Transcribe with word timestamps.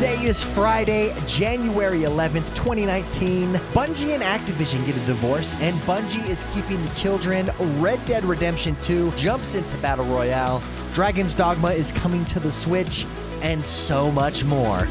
Today 0.00 0.22
is 0.22 0.42
Friday, 0.42 1.14
January 1.26 1.98
11th, 1.98 2.54
2019. 2.54 3.52
Bungie 3.52 4.14
and 4.14 4.22
Activision 4.22 4.86
get 4.86 4.96
a 4.96 5.04
divorce, 5.04 5.56
and 5.60 5.76
Bungie 5.80 6.26
is 6.26 6.42
keeping 6.54 6.82
the 6.82 6.94
children. 6.94 7.50
Red 7.82 8.02
Dead 8.06 8.24
Redemption 8.24 8.74
2 8.80 9.10
jumps 9.10 9.56
into 9.56 9.76
Battle 9.76 10.06
Royale. 10.06 10.62
Dragon's 10.94 11.34
Dogma 11.34 11.72
is 11.72 11.92
coming 11.92 12.24
to 12.24 12.40
the 12.40 12.50
Switch, 12.50 13.04
and 13.42 13.62
so 13.66 14.10
much 14.10 14.42
more. 14.42 14.88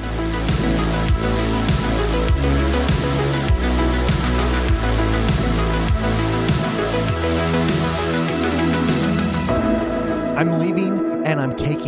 I'm 10.37 10.59
leaving 10.59 10.98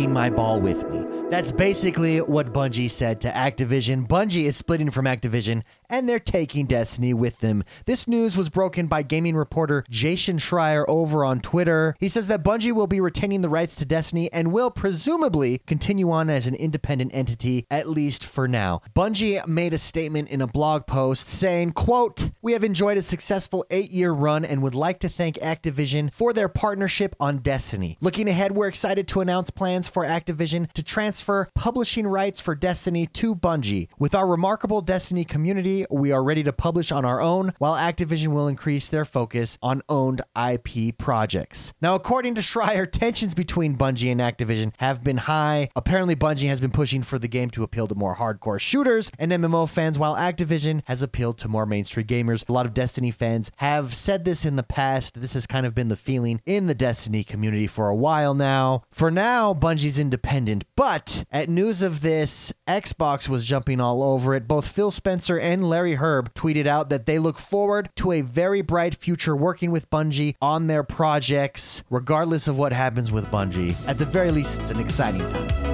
taking 0.02 0.12
my 0.12 0.28
ball 0.28 0.60
with 0.60 0.90
me. 0.90 1.12
That's 1.30 1.52
basically 1.52 2.18
what 2.18 2.52
Bungie 2.52 2.90
said 2.90 3.20
to 3.22 3.30
Activision. 3.30 4.06
Bungie 4.06 4.44
is 4.44 4.56
splitting 4.56 4.90
from 4.90 5.06
Activision 5.06 5.62
and 5.88 6.08
they're 6.08 6.18
taking 6.18 6.66
Destiny 6.66 7.14
with 7.14 7.38
them. 7.40 7.62
This 7.84 8.08
news 8.08 8.36
was 8.36 8.48
broken 8.48 8.86
by 8.86 9.02
gaming 9.02 9.36
reporter 9.36 9.84
Jason 9.88 10.38
Schreier 10.38 10.84
over 10.88 11.24
on 11.24 11.40
Twitter. 11.40 11.94
He 12.00 12.08
says 12.08 12.28
that 12.28 12.42
Bungie 12.42 12.72
will 12.72 12.86
be 12.86 13.00
retaining 13.00 13.42
the 13.42 13.48
rights 13.48 13.76
to 13.76 13.84
Destiny 13.84 14.32
and 14.32 14.52
will 14.52 14.70
presumably 14.70 15.58
continue 15.66 16.10
on 16.10 16.30
as 16.30 16.46
an 16.46 16.54
independent 16.54 17.14
entity, 17.14 17.66
at 17.70 17.88
least 17.88 18.24
for 18.24 18.48
now. 18.48 18.80
Bungie 18.96 19.46
made 19.46 19.74
a 19.74 19.78
statement 19.78 20.30
in 20.30 20.40
a 20.40 20.46
blog 20.46 20.86
post 20.86 21.28
saying, 21.28 21.72
quote, 21.72 22.30
We 22.40 22.52
have 22.52 22.64
enjoyed 22.64 22.96
a 22.96 23.02
successful 23.02 23.64
eight-year 23.70 24.12
run 24.12 24.44
and 24.44 24.62
would 24.62 24.74
like 24.74 24.98
to 25.00 25.08
thank 25.08 25.36
Activision 25.36 26.12
for 26.12 26.32
their 26.32 26.48
partnership 26.48 27.14
on 27.20 27.38
Destiny. 27.38 27.98
Looking 28.00 28.28
ahead, 28.28 28.52
we're 28.52 28.68
excited 28.68 29.08
to 29.08 29.20
announce 29.20 29.50
plans 29.50 29.88
for 29.92 30.04
Activision 30.04 30.70
to 30.72 30.82
transfer 30.82 31.48
publishing 31.54 32.06
rights 32.06 32.40
for 32.40 32.54
Destiny 32.54 33.06
to 33.06 33.34
Bungie. 33.34 33.88
With 33.98 34.14
our 34.14 34.26
remarkable 34.26 34.80
Destiny 34.80 35.24
community, 35.24 35.84
we 35.90 36.12
are 36.12 36.22
ready 36.22 36.42
to 36.44 36.52
publish 36.52 36.90
on 36.90 37.04
our 37.04 37.20
own, 37.20 37.52
while 37.58 37.74
Activision 37.74 38.28
will 38.28 38.48
increase 38.48 38.88
their 38.88 39.04
focus 39.04 39.58
on 39.62 39.82
owned 39.88 40.22
IP 40.36 40.96
projects. 40.96 41.72
Now, 41.80 41.94
according 41.94 42.34
to 42.36 42.40
Schreier, 42.40 42.90
tensions 42.90 43.34
between 43.34 43.76
Bungie 43.76 44.10
and 44.10 44.20
Activision 44.20 44.72
have 44.78 45.04
been 45.04 45.18
high. 45.18 45.68
Apparently, 45.76 46.16
Bungie 46.16 46.48
has 46.48 46.60
been 46.60 46.70
pushing 46.70 47.02
for 47.02 47.18
the 47.18 47.28
game 47.28 47.50
to 47.50 47.62
appeal 47.62 47.86
to 47.88 47.94
more 47.94 48.16
hardcore 48.16 48.60
shooters 48.60 49.10
and 49.18 49.32
MMO 49.32 49.68
fans, 49.68 49.98
while 49.98 50.14
Activision 50.14 50.82
has 50.86 51.02
appealed 51.02 51.38
to 51.38 51.48
more 51.48 51.66
mainstream 51.66 52.06
gamers. 52.06 52.48
A 52.48 52.52
lot 52.52 52.66
of 52.66 52.74
Destiny 52.74 53.10
fans 53.10 53.50
have 53.56 53.94
said 53.94 54.24
this 54.24 54.44
in 54.44 54.56
the 54.56 54.62
past. 54.62 55.20
This 55.20 55.34
has 55.34 55.46
kind 55.46 55.66
of 55.66 55.74
been 55.74 55.88
the 55.88 55.96
feeling 55.96 56.40
in 56.46 56.66
the 56.66 56.74
Destiny 56.74 57.24
community 57.24 57.66
for 57.66 57.88
a 57.88 57.94
while 57.94 58.34
now. 58.34 58.82
For 58.90 59.10
now, 59.10 59.54
Bungie's 59.82 59.98
independent, 59.98 60.64
but 60.76 61.24
at 61.30 61.48
news 61.48 61.82
of 61.82 62.02
this, 62.02 62.52
Xbox 62.68 63.28
was 63.28 63.44
jumping 63.44 63.80
all 63.80 64.02
over 64.02 64.34
it. 64.34 64.46
Both 64.46 64.68
Phil 64.68 64.90
Spencer 64.90 65.38
and 65.38 65.68
Larry 65.68 65.96
Hryb 65.96 66.32
tweeted 66.34 66.66
out 66.66 66.88
that 66.90 67.06
they 67.06 67.18
look 67.18 67.38
forward 67.38 67.90
to 67.96 68.12
a 68.12 68.20
very 68.20 68.62
bright 68.62 68.94
future 68.94 69.34
working 69.34 69.70
with 69.72 69.90
Bungie 69.90 70.36
on 70.40 70.68
their 70.68 70.84
projects, 70.84 71.82
regardless 71.90 72.46
of 72.46 72.58
what 72.58 72.72
happens 72.72 73.10
with 73.10 73.26
Bungie. 73.26 73.76
At 73.88 73.98
the 73.98 74.06
very 74.06 74.30
least, 74.30 74.60
it's 74.60 74.70
an 74.70 74.78
exciting 74.78 75.28
time. 75.30 75.71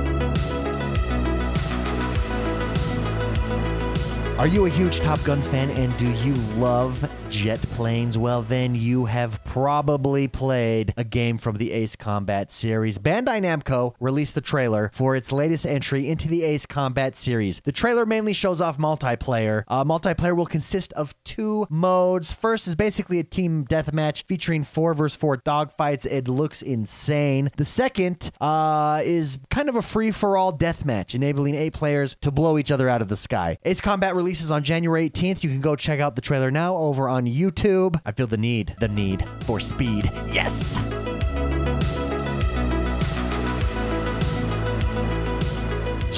Are 4.38 4.46
you 4.46 4.66
a 4.66 4.68
huge 4.68 5.00
Top 5.00 5.20
Gun 5.24 5.42
fan 5.42 5.68
and 5.70 5.96
do 5.96 6.08
you 6.08 6.32
love 6.60 7.10
jet 7.28 7.60
planes? 7.60 8.16
Well, 8.16 8.42
then 8.42 8.76
you 8.76 9.04
have 9.04 9.42
probably 9.42 10.28
played 10.28 10.94
a 10.96 11.02
game 11.02 11.38
from 11.38 11.56
the 11.56 11.72
Ace 11.72 11.96
Combat 11.96 12.52
series. 12.52 13.00
Bandai 13.00 13.42
Namco 13.42 13.94
released 13.98 14.36
the 14.36 14.40
trailer 14.40 14.90
for 14.94 15.16
its 15.16 15.32
latest 15.32 15.66
entry 15.66 16.08
into 16.08 16.28
the 16.28 16.44
Ace 16.44 16.66
Combat 16.66 17.16
series. 17.16 17.60
The 17.64 17.72
trailer 17.72 18.06
mainly 18.06 18.32
shows 18.32 18.60
off 18.60 18.78
multiplayer. 18.78 19.64
Uh, 19.66 19.84
multiplayer 19.84 20.36
will 20.36 20.46
consist 20.46 20.92
of 20.92 21.12
two 21.24 21.66
modes. 21.68 22.32
First 22.32 22.68
is 22.68 22.76
basically 22.76 23.18
a 23.18 23.24
team 23.24 23.66
deathmatch 23.66 24.22
featuring 24.22 24.62
four 24.62 24.94
versus 24.94 25.16
four 25.16 25.36
dogfights. 25.36 26.06
It 26.06 26.28
looks 26.28 26.62
insane. 26.62 27.50
The 27.56 27.64
second 27.64 28.30
uh, 28.40 29.02
is 29.04 29.40
kind 29.50 29.68
of 29.68 29.74
a 29.74 29.82
free 29.82 30.12
for 30.12 30.36
all 30.36 30.56
deathmatch, 30.56 31.16
enabling 31.16 31.56
eight 31.56 31.72
players 31.72 32.16
to 32.20 32.30
blow 32.30 32.56
each 32.56 32.70
other 32.70 32.88
out 32.88 33.02
of 33.02 33.08
the 33.08 33.16
sky. 33.16 33.58
Ace 33.64 33.80
Combat 33.80 34.14
releases 34.28 34.50
on 34.50 34.62
January 34.62 35.08
18th. 35.08 35.42
You 35.42 35.48
can 35.48 35.62
go 35.62 35.74
check 35.74 36.00
out 36.00 36.14
the 36.14 36.20
trailer 36.20 36.50
now 36.50 36.76
over 36.76 37.08
on 37.08 37.24
YouTube. 37.24 37.98
I 38.04 38.12
feel 38.12 38.26
the 38.26 38.36
need, 38.36 38.76
the 38.78 38.88
need 38.88 39.24
for 39.44 39.58
speed. 39.58 40.04
Yes! 40.26 40.76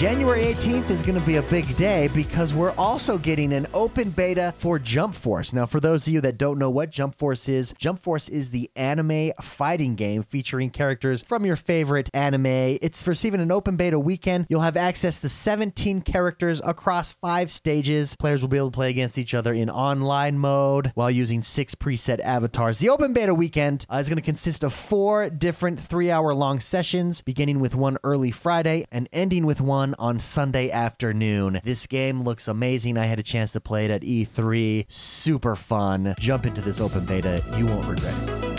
January 0.00 0.40
18th 0.44 0.88
is 0.88 1.02
going 1.02 1.20
to 1.20 1.26
be 1.26 1.36
a 1.36 1.42
big 1.42 1.76
day 1.76 2.08
because 2.14 2.54
we're 2.54 2.72
also 2.78 3.18
getting 3.18 3.52
an 3.52 3.66
open 3.74 4.08
beta 4.08 4.50
for 4.56 4.78
Jump 4.78 5.14
Force. 5.14 5.52
Now, 5.52 5.66
for 5.66 5.78
those 5.78 6.06
of 6.06 6.14
you 6.14 6.22
that 6.22 6.38
don't 6.38 6.58
know 6.58 6.70
what 6.70 6.88
Jump 6.88 7.14
Force 7.14 7.50
is, 7.50 7.74
Jump 7.76 7.98
Force 7.98 8.26
is 8.30 8.48
the 8.48 8.70
anime 8.76 9.32
fighting 9.42 9.96
game 9.96 10.22
featuring 10.22 10.70
characters 10.70 11.22
from 11.22 11.44
your 11.44 11.54
favorite 11.54 12.08
anime. 12.14 12.46
It's 12.46 13.06
receiving 13.06 13.42
an 13.42 13.52
open 13.52 13.76
beta 13.76 14.00
weekend. 14.00 14.46
You'll 14.48 14.62
have 14.62 14.78
access 14.78 15.18
to 15.18 15.28
17 15.28 16.00
characters 16.00 16.62
across 16.64 17.12
five 17.12 17.50
stages. 17.50 18.16
Players 18.16 18.40
will 18.40 18.48
be 18.48 18.56
able 18.56 18.70
to 18.70 18.74
play 18.74 18.88
against 18.88 19.18
each 19.18 19.34
other 19.34 19.52
in 19.52 19.68
online 19.68 20.38
mode 20.38 20.92
while 20.94 21.10
using 21.10 21.42
six 21.42 21.74
preset 21.74 22.20
avatars. 22.20 22.78
The 22.78 22.88
open 22.88 23.12
beta 23.12 23.34
weekend 23.34 23.84
uh, 23.90 23.96
is 23.96 24.08
going 24.08 24.16
to 24.16 24.22
consist 24.22 24.64
of 24.64 24.72
four 24.72 25.28
different 25.28 25.78
three 25.78 26.10
hour 26.10 26.32
long 26.32 26.58
sessions, 26.58 27.20
beginning 27.20 27.60
with 27.60 27.74
one 27.74 27.98
early 28.02 28.30
Friday 28.30 28.86
and 28.90 29.06
ending 29.12 29.44
with 29.44 29.60
one 29.60 29.89
on 29.98 30.18
Sunday 30.18 30.70
afternoon. 30.70 31.60
This 31.64 31.86
game 31.86 32.22
looks 32.22 32.48
amazing. 32.48 32.98
I 32.98 33.06
had 33.06 33.18
a 33.18 33.22
chance 33.22 33.52
to 33.52 33.60
play 33.60 33.84
it 33.84 33.90
at 33.90 34.02
E3. 34.02 34.86
Super 34.88 35.56
fun. 35.56 36.14
Jump 36.18 36.46
into 36.46 36.60
this 36.60 36.80
open 36.80 37.04
beta. 37.04 37.44
You 37.56 37.66
won't 37.66 37.86
regret 37.86 38.14
it. 38.28 38.49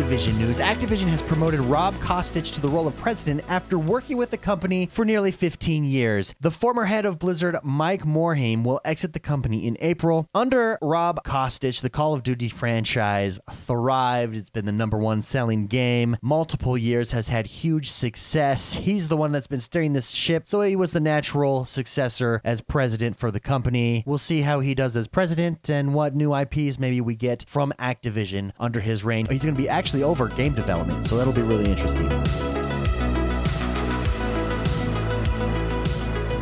Activision 0.00 0.38
news. 0.38 0.60
Activision 0.60 1.08
has 1.08 1.20
promoted 1.20 1.60
Rob 1.60 1.94
Kostich 1.96 2.54
to 2.54 2.60
the 2.62 2.68
role 2.68 2.88
of 2.88 2.96
president 2.96 3.42
after 3.48 3.78
working 3.78 4.16
with 4.16 4.30
the 4.30 4.38
company 4.38 4.86
for 4.86 5.04
nearly 5.04 5.30
15 5.30 5.84
years. 5.84 6.34
The 6.40 6.50
former 6.50 6.86
head 6.86 7.04
of 7.04 7.18
Blizzard, 7.18 7.58
Mike 7.62 8.04
Morhaime, 8.04 8.64
will 8.64 8.80
exit 8.82 9.12
the 9.12 9.20
company 9.20 9.66
in 9.66 9.76
April. 9.80 10.26
Under 10.34 10.78
Rob 10.80 11.22
Kostich, 11.22 11.82
the 11.82 11.90
Call 11.90 12.14
of 12.14 12.22
Duty 12.22 12.48
franchise 12.48 13.38
thrived. 13.50 14.34
It's 14.34 14.48
been 14.48 14.64
the 14.64 14.72
number 14.72 14.96
one 14.96 15.20
selling 15.20 15.66
game. 15.66 16.16
Multiple 16.22 16.78
years 16.78 17.12
has 17.12 17.28
had 17.28 17.46
huge 17.46 17.90
success. 17.90 18.72
He's 18.72 19.08
the 19.08 19.18
one 19.18 19.32
that's 19.32 19.48
been 19.48 19.60
steering 19.60 19.92
this 19.92 20.12
ship, 20.12 20.48
so 20.48 20.62
he 20.62 20.76
was 20.76 20.92
the 20.92 21.00
natural 21.00 21.66
successor 21.66 22.40
as 22.42 22.62
president 22.62 23.16
for 23.16 23.30
the 23.30 23.40
company. 23.40 24.02
We'll 24.06 24.16
see 24.16 24.40
how 24.40 24.60
he 24.60 24.74
does 24.74 24.96
as 24.96 25.08
president 25.08 25.68
and 25.68 25.92
what 25.92 26.14
new 26.14 26.34
IPs 26.34 26.78
maybe 26.78 27.02
we 27.02 27.16
get 27.16 27.44
from 27.46 27.74
Activision 27.78 28.52
under 28.58 28.80
his 28.80 29.04
reign 29.04 29.26
he's 29.26 29.44
going 29.44 29.54
to 29.54 29.62
be 29.62 29.68
actually 29.68 29.89
over 29.98 30.28
game 30.28 30.54
development, 30.54 31.04
so 31.04 31.16
that'll 31.16 31.32
be 31.32 31.42
really 31.42 31.68
interesting. 31.68 32.08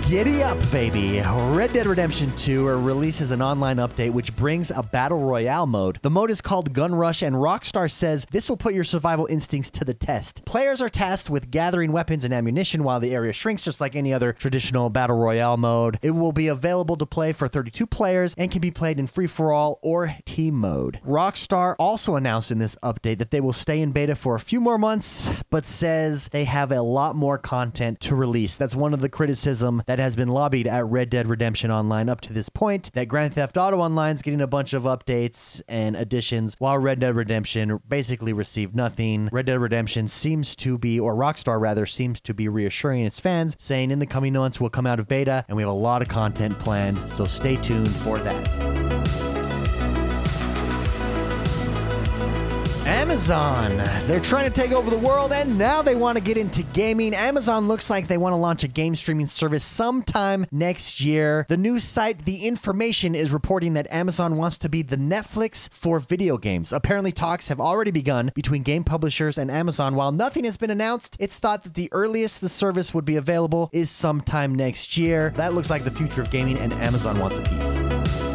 Giddy 0.09 0.43
up, 0.43 0.59
baby. 0.73 1.21
Red 1.21 1.75
Dead 1.75 1.85
Redemption 1.85 2.35
2 2.35 2.67
releases 2.67 3.31
an 3.31 3.43
online 3.43 3.77
update 3.77 4.11
which 4.11 4.35
brings 4.37 4.71
a 4.71 4.83
battle 4.83 5.19
royale 5.19 5.67
mode. 5.67 5.99
The 6.01 6.09
mode 6.09 6.31
is 6.31 6.41
called 6.41 6.73
Gun 6.73 6.95
Rush, 6.95 7.21
and 7.21 7.37
Rockstar 7.37 7.91
says 7.91 8.27
this 8.31 8.49
will 8.49 8.57
put 8.57 8.73
your 8.73 8.85
survival 8.85 9.27
instincts 9.27 9.71
to 9.73 9.85
the 9.85 9.93
test. 9.93 10.47
Players 10.47 10.81
are 10.81 10.89
tasked 10.89 11.29
with 11.29 11.51
gathering 11.51 11.93
weapons 11.93 12.25
and 12.25 12.33
ammunition 12.33 12.85
while 12.85 13.01
the 13.01 13.15
area 13.15 13.35
shrinks, 13.35 13.65
just 13.65 13.83
like 13.83 13.97
any 13.97 14.15
other 14.15 14.33
traditional 14.33 14.89
battle 14.89 15.19
royale 15.19 15.59
mode. 15.59 15.99
It 16.01 16.13
will 16.13 16.33
be 16.33 16.49
available 16.49 16.97
to 16.97 17.05
play 17.05 17.35
for 17.35 17.47
32 17.47 17.87
players 17.87 18.35
and 18.39 18.51
can 18.51 18.63
be 18.63 18.71
played 18.71 18.99
in 18.99 19.09
free 19.09 19.27
for 19.27 19.53
all 19.53 19.79
or 19.83 20.15
team 20.25 20.55
mode. 20.55 21.01
Rockstar 21.07 21.77
also 21.79 22.17
announced 22.17 22.51
in 22.51 22.59
this 22.59 22.77
update 22.83 23.19
that 23.19 23.31
they 23.31 23.43
will 23.43 23.53
stay 23.53 23.83
in 23.83 23.93
beta 23.93 24.17
for 24.17 24.37
a 24.37 24.41
few 24.41 24.59
more 24.59 24.79
months, 24.79 25.31
but 25.51 25.67
says 25.67 26.29
they 26.29 26.45
have 26.45 26.73
a 26.73 26.81
lot 26.81 27.15
more 27.15 27.37
content 27.37 28.01
to 28.01 28.15
release. 28.15 28.57
That's 28.57 28.75
one 28.75 28.95
of 28.95 29.03
the 29.03 29.11
criticism 29.11 29.83
that 29.99 30.05
has 30.05 30.15
been 30.15 30.29
lobbied 30.29 30.69
at 30.69 30.87
Red 30.87 31.11
Dead 31.11 31.27
Redemption 31.27 31.73
Online 31.73 32.09
up 32.09 32.21
to 32.21 32.33
this 32.33 32.49
point. 32.49 32.93
That 32.95 33.09
Grand 33.09 33.35
Theft 33.35 33.57
Auto 33.57 33.79
Online 33.79 34.15
is 34.15 34.23
getting 34.23 34.41
a 34.41 34.47
bunch 34.47 34.73
of 34.73 34.85
updates 34.85 35.61
and 35.67 35.97
additions, 35.97 36.55
while 36.61 36.79
Red 36.79 37.01
Dead 37.01 37.17
Redemption 37.17 37.81
basically 37.89 38.33
received 38.33 38.77
nothing. 38.77 39.29
Red 39.33 39.47
Dead 39.47 39.59
Redemption 39.59 40.07
seems 40.07 40.55
to 40.57 40.79
be, 40.79 41.01
or 41.01 41.17
Rockstar 41.17 41.61
rather, 41.61 41.85
seems 41.85 42.21
to 42.21 42.33
be 42.33 42.49
reassuring 42.49 43.07
its 43.07 43.19
fans, 43.19 43.57
saying 43.59 43.91
in 43.91 43.99
the 43.99 44.07
coming 44.07 44.35
months 44.35 44.61
we'll 44.61 44.71
come 44.71 44.87
out 44.87 45.01
of 45.01 45.09
beta 45.09 45.45
and 45.49 45.57
we 45.57 45.63
have 45.65 45.71
a 45.71 45.75
lot 45.75 46.01
of 46.01 46.07
content 46.07 46.57
planned, 46.61 46.99
so 47.11 47.25
stay 47.25 47.57
tuned 47.57 47.91
for 47.91 48.19
that. 48.21 48.78
Amazon. 52.89 53.77
They're 54.07 54.19
trying 54.19 54.51
to 54.51 54.61
take 54.61 54.73
over 54.73 54.89
the 54.89 54.97
world 54.97 55.31
and 55.31 55.59
now 55.59 55.83
they 55.83 55.95
want 55.95 56.17
to 56.17 56.25
get 56.25 56.39
into 56.39 56.63
gaming. 56.63 57.15
Amazon 57.15 57.69
looks 57.69 57.91
like 57.91 58.09
they 58.09 58.17
want 58.17 58.33
to 58.33 58.39
launch 58.39 58.65
a 58.65 58.69
game 58.69 58.95
streaming 58.95 59.27
service 59.27 59.63
sometime 59.63 60.47
next 60.51 61.03
year. 61.03 61.45
The 61.51 61.59
news 61.59 61.85
site 61.85 62.25
The 62.25 62.47
Information 62.47 63.15
is 63.15 63.31
reporting 63.31 63.75
that 63.75 63.93
Amazon 63.93 64.39
wants 64.39 64.57
to 64.59 64.71
be 64.71 64.81
the 64.81 64.97
Netflix 64.97 65.71
for 65.71 66.01
video 66.01 66.39
games. 66.39 66.73
Apparently, 66.73 67.13
talks 67.13 67.49
have 67.49 67.61
already 67.61 67.91
begun 67.91 68.33
between 68.35 68.63
game 68.63 68.85
publishers 68.85 69.37
and 69.37 69.51
Amazon. 69.51 69.95
While 69.95 70.13
nothing 70.13 70.45
has 70.45 70.57
been 70.57 70.71
announced, 70.71 71.15
it's 71.21 71.37
thought 71.37 71.65
that 71.65 71.75
the 71.75 71.91
earliest 71.93 72.41
the 72.41 72.49
service 72.49 72.95
would 72.95 73.05
be 73.05 73.17
available 73.17 73.69
is 73.71 73.91
sometime 73.91 74.55
next 74.55 74.97
year. 74.97 75.35
That 75.37 75.53
looks 75.53 75.69
like 75.69 75.85
the 75.85 75.91
future 75.91 76.23
of 76.23 76.31
gaming, 76.31 76.59
and 76.59 76.73
Amazon 76.73 77.19
wants 77.19 77.39
a 77.39 77.43
piece. 77.43 78.28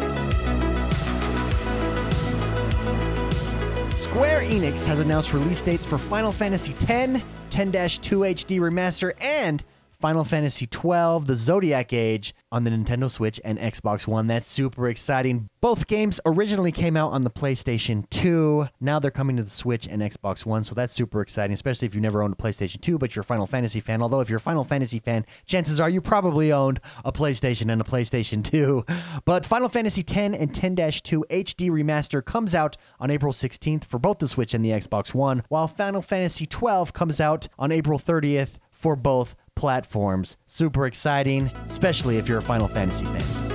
Square 4.14 4.42
Enix 4.42 4.86
has 4.86 5.00
announced 5.00 5.32
release 5.32 5.60
dates 5.60 5.84
for 5.84 5.98
Final 5.98 6.30
Fantasy 6.30 6.72
X, 6.88 7.20
10 7.50 7.72
2 7.72 8.20
HD 8.20 8.60
Remaster, 8.60 9.10
and 9.20 9.64
Final 10.04 10.24
Fantasy 10.24 10.68
XII, 10.70 11.24
The 11.24 11.34
Zodiac 11.34 11.94
Age 11.94 12.34
on 12.52 12.64
the 12.64 12.70
Nintendo 12.70 13.10
Switch 13.10 13.40
and 13.42 13.58
Xbox 13.58 14.06
One. 14.06 14.26
That's 14.26 14.46
super 14.46 14.86
exciting. 14.90 15.48
Both 15.62 15.86
games 15.86 16.20
originally 16.26 16.72
came 16.72 16.94
out 16.94 17.12
on 17.12 17.22
the 17.22 17.30
PlayStation 17.30 18.04
2. 18.10 18.68
Now 18.82 18.98
they're 18.98 19.10
coming 19.10 19.38
to 19.38 19.42
the 19.42 19.48
Switch 19.48 19.88
and 19.88 20.02
Xbox 20.02 20.44
One, 20.44 20.62
so 20.62 20.74
that's 20.74 20.92
super 20.92 21.22
exciting, 21.22 21.54
especially 21.54 21.86
if 21.86 21.94
you 21.94 22.02
never 22.02 22.22
owned 22.22 22.34
a 22.34 22.36
PlayStation 22.36 22.82
2, 22.82 22.98
but 22.98 23.16
you're 23.16 23.22
a 23.22 23.24
Final 23.24 23.46
Fantasy 23.46 23.80
fan. 23.80 24.02
Although, 24.02 24.20
if 24.20 24.28
you're 24.28 24.36
a 24.36 24.40
Final 24.40 24.62
Fantasy 24.62 24.98
fan, 24.98 25.24
chances 25.46 25.80
are 25.80 25.88
you 25.88 26.02
probably 26.02 26.52
owned 26.52 26.80
a 27.02 27.10
PlayStation 27.10 27.72
and 27.72 27.80
a 27.80 27.84
PlayStation 27.84 28.44
2. 28.50 28.84
But 29.24 29.46
Final 29.46 29.70
Fantasy 29.70 30.02
X 30.02 30.36
and 30.36 30.54
10 30.54 30.76
2 30.76 31.24
HD 31.30 31.70
Remaster 31.70 32.22
comes 32.22 32.54
out 32.54 32.76
on 33.00 33.10
April 33.10 33.32
16th 33.32 33.86
for 33.86 33.98
both 33.98 34.18
the 34.18 34.28
Switch 34.28 34.52
and 34.52 34.62
the 34.62 34.68
Xbox 34.68 35.14
One, 35.14 35.42
while 35.48 35.66
Final 35.66 36.02
Fantasy 36.02 36.44
12 36.44 36.92
comes 36.92 37.20
out 37.20 37.48
on 37.58 37.72
April 37.72 37.98
30th 37.98 38.58
for 38.70 38.96
both 38.96 39.34
platforms. 39.56 40.36
Super 40.46 40.86
exciting, 40.86 41.50
especially 41.64 42.18
if 42.18 42.28
you're 42.28 42.38
a 42.38 42.42
Final 42.42 42.68
Fantasy 42.68 43.06
fan. 43.06 43.54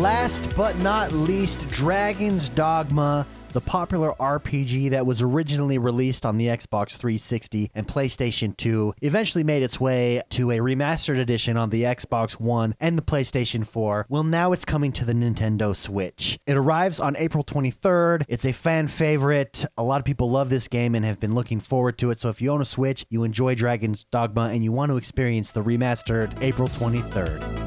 Last 0.00 0.54
but 0.56 0.76
not 0.78 1.12
least, 1.12 1.68
Dragon's 1.68 2.48
Dogma 2.48 3.26
the 3.54 3.60
popular 3.60 4.10
RPG 4.14 4.90
that 4.90 5.06
was 5.06 5.22
originally 5.22 5.78
released 5.78 6.26
on 6.26 6.36
the 6.36 6.48
Xbox 6.48 6.96
360 6.96 7.70
and 7.72 7.86
PlayStation 7.86 8.56
2 8.56 8.94
eventually 9.00 9.44
made 9.44 9.62
its 9.62 9.80
way 9.80 10.20
to 10.30 10.50
a 10.50 10.58
remastered 10.58 11.20
edition 11.20 11.56
on 11.56 11.70
the 11.70 11.84
Xbox 11.84 12.40
One 12.40 12.74
and 12.80 12.98
the 12.98 13.02
PlayStation 13.02 13.64
4. 13.64 14.06
Well, 14.08 14.24
now 14.24 14.52
it's 14.52 14.64
coming 14.64 14.90
to 14.92 15.04
the 15.04 15.12
Nintendo 15.12 15.74
Switch. 15.74 16.36
It 16.48 16.56
arrives 16.56 16.98
on 16.98 17.16
April 17.16 17.44
23rd. 17.44 18.24
It's 18.28 18.44
a 18.44 18.52
fan 18.52 18.88
favorite. 18.88 19.64
A 19.78 19.84
lot 19.84 20.00
of 20.00 20.04
people 20.04 20.28
love 20.28 20.50
this 20.50 20.66
game 20.66 20.96
and 20.96 21.04
have 21.04 21.20
been 21.20 21.36
looking 21.36 21.60
forward 21.60 21.96
to 21.98 22.10
it. 22.10 22.20
So 22.20 22.30
if 22.30 22.42
you 22.42 22.50
own 22.50 22.60
a 22.60 22.64
Switch, 22.64 23.06
you 23.08 23.22
enjoy 23.22 23.54
Dragon's 23.54 24.02
Dogma, 24.02 24.50
and 24.52 24.64
you 24.64 24.72
want 24.72 24.90
to 24.90 24.96
experience 24.96 25.52
the 25.52 25.62
remastered 25.62 26.42
April 26.42 26.66
23rd. 26.66 27.63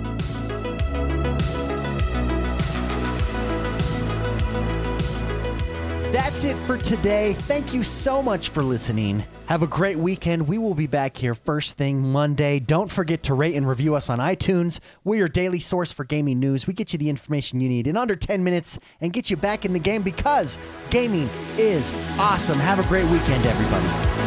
That's 6.17 6.45
it 6.45 6.57
for 6.57 6.79
today. 6.79 7.33
Thank 7.33 7.75
you 7.75 7.83
so 7.83 8.23
much 8.23 8.49
for 8.49 8.63
listening. 8.63 9.23
Have 9.45 9.61
a 9.61 9.67
great 9.67 9.97
weekend. 9.97 10.47
We 10.47 10.57
will 10.57 10.73
be 10.73 10.87
back 10.87 11.15
here 11.15 11.35
first 11.35 11.77
thing 11.77 12.01
Monday. 12.01 12.59
Don't 12.59 12.89
forget 12.89 13.21
to 13.23 13.35
rate 13.35 13.53
and 13.53 13.67
review 13.67 13.93
us 13.93 14.09
on 14.09 14.17
iTunes. 14.17 14.79
We're 15.03 15.17
your 15.17 15.27
daily 15.27 15.59
source 15.59 15.93
for 15.93 16.05
gaming 16.05 16.39
news. 16.39 16.65
We 16.65 16.73
get 16.73 16.91
you 16.91 16.97
the 16.97 17.11
information 17.11 17.61
you 17.61 17.69
need 17.69 17.85
in 17.85 17.95
under 17.95 18.15
10 18.15 18.43
minutes 18.43 18.79
and 18.99 19.13
get 19.13 19.29
you 19.29 19.37
back 19.37 19.63
in 19.63 19.73
the 19.73 19.79
game 19.79 20.01
because 20.01 20.57
gaming 20.89 21.29
is 21.55 21.93
awesome. 22.17 22.57
Have 22.57 22.79
a 22.79 22.87
great 22.87 23.05
weekend, 23.11 23.45
everybody. 23.45 24.26